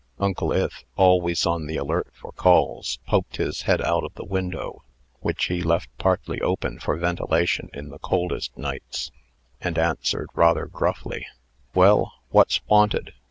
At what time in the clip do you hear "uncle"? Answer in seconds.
0.17-0.51